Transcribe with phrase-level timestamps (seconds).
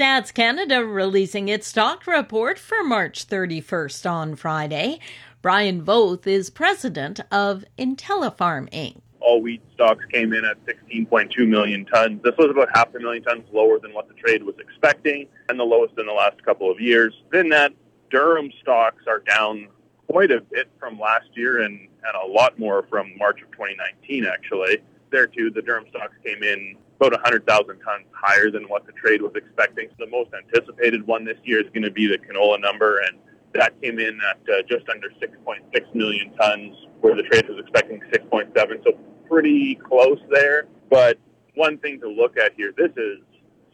[0.00, 4.98] Stats Canada releasing its stock report for March 31st on Friday.
[5.42, 9.02] Brian Voth is president of IntelliFarm Inc.
[9.20, 12.22] All wheat stocks came in at 16.2 million tons.
[12.22, 15.60] This was about half a million tons lower than what the trade was expecting and
[15.60, 17.12] the lowest in the last couple of years.
[17.30, 17.74] Then that
[18.10, 19.68] durum stocks are down
[20.10, 24.24] quite a bit from last year and, and a lot more from March of 2019,
[24.24, 24.78] actually.
[25.10, 29.22] There, too, the durum stocks came in about 100,000 tons higher than what the trade
[29.22, 29.88] was expecting.
[29.90, 33.18] So the most anticipated one this year is going to be the canola number, and
[33.54, 38.00] that came in at uh, just under 6.6 million tons, where the trade was expecting
[38.12, 38.84] 6.7.
[38.84, 38.92] So
[39.28, 40.66] pretty close there.
[40.90, 41.18] But
[41.54, 43.18] one thing to look at here, this is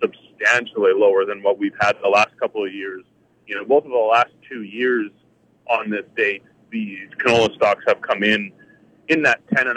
[0.00, 3.04] substantially lower than what we've had the last couple of years.
[3.46, 5.10] You know, both of the last two years
[5.68, 8.52] on this date, these canola stocks have come in
[9.08, 9.74] in that 10.5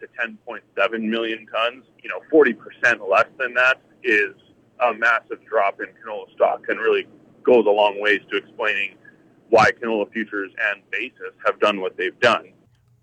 [0.00, 1.84] to 10.7 million tons.
[2.02, 4.34] You know, 40% less than that is
[4.80, 7.06] a massive drop in canola stock and really
[7.44, 8.96] goes a long ways to explaining
[9.50, 12.52] why canola futures and basis have done what they've done.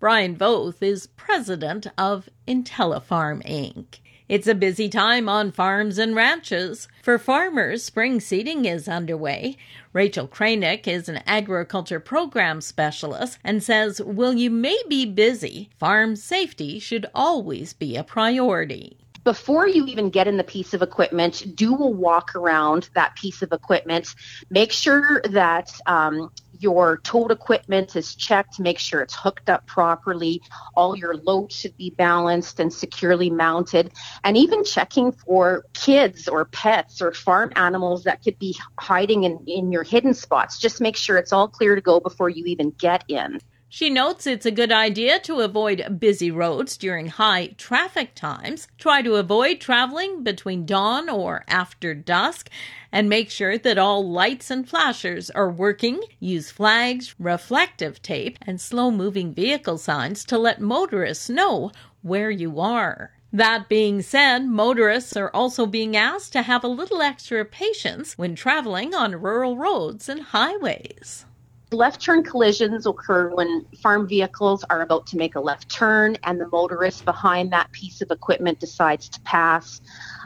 [0.00, 3.98] Brian Voth is president of IntelliFarm Inc.
[4.30, 6.88] It's a busy time on farms and ranches.
[7.02, 9.58] For farmers, spring seeding is underway.
[9.92, 16.16] Rachel Kranick is an agriculture program specialist and says while you may be busy, farm
[16.16, 21.54] safety should always be a priority before you even get in the piece of equipment,
[21.54, 24.14] do a walk around that piece of equipment.
[24.48, 30.42] Make sure that um, your towed equipment is checked, make sure it's hooked up properly.
[30.74, 33.92] All your loads should be balanced and securely mounted.
[34.22, 39.44] And even checking for kids or pets or farm animals that could be hiding in,
[39.46, 40.58] in your hidden spots.
[40.58, 43.40] Just make sure it's all clear to go before you even get in.
[43.72, 48.66] She notes it's a good idea to avoid busy roads during high traffic times.
[48.78, 52.50] Try to avoid traveling between dawn or after dusk
[52.90, 56.02] and make sure that all lights and flashers are working.
[56.18, 61.70] Use flags, reflective tape, and slow moving vehicle signs to let motorists know
[62.02, 63.12] where you are.
[63.32, 68.34] That being said, motorists are also being asked to have a little extra patience when
[68.34, 71.24] traveling on rural roads and highways.
[71.72, 76.40] Left turn collisions occur when farm vehicles are about to make a left turn and
[76.40, 79.80] the motorist behind that piece of equipment decides to pass.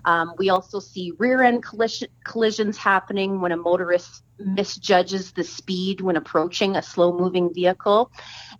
[0.06, 6.00] Um, we also see rear end collision, collisions happening when a motorist misjudges the speed
[6.00, 8.10] when approaching a slow moving vehicle,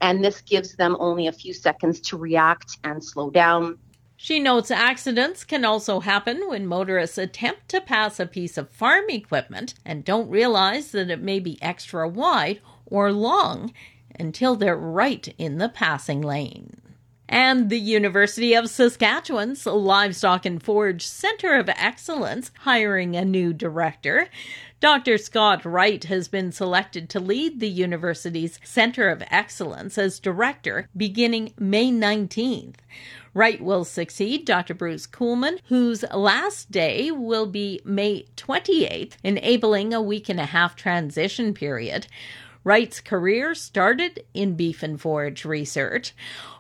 [0.03, 3.79] and this gives them only a few seconds to react and slow down.
[4.17, 9.07] She notes accidents can also happen when motorists attempt to pass a piece of farm
[9.09, 13.73] equipment and don't realize that it may be extra wide or long
[14.19, 16.81] until they're right in the passing lane.
[17.29, 24.29] And the University of Saskatchewan's Livestock and Forage Center of Excellence hiring a new director.
[24.79, 25.17] Dr.
[25.17, 31.55] Scott Wright has been selected to lead the university's Center of Excellence as director beginning
[31.59, 32.77] May 19th.
[33.33, 34.75] Wright will succeed Dr.
[34.75, 40.77] Bruce Coulman, whose last day will be May 28th, enabling a week and a half
[40.77, 42.07] transition period.
[42.65, 46.15] Wright's career started in beef and forage research.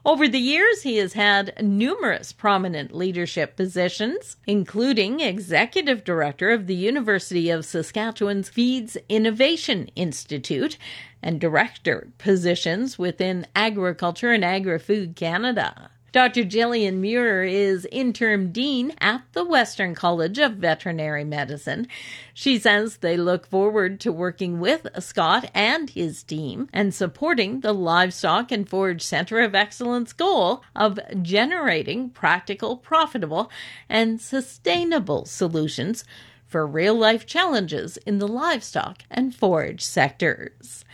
[0.04, 6.74] Over the years, he has had numerous prominent leadership positions, including executive director of the
[6.74, 10.76] University of Saskatchewan's Feeds Innovation Institute
[11.22, 15.90] and director positions within Agriculture and Agri Food Canada.
[16.14, 16.44] Dr.
[16.44, 21.88] Gillian Muir is interim dean at the Western College of Veterinary Medicine.
[22.32, 27.72] She says they look forward to working with Scott and his team and supporting the
[27.72, 33.50] Livestock and Forage Center of Excellence goal of generating practical, profitable,
[33.88, 36.04] and sustainable solutions
[36.46, 40.84] for real life challenges in the livestock and forage sectors.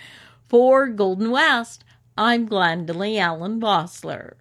[0.49, 1.85] For Golden West,
[2.17, 4.37] I'm Glendalee Allen Bossler.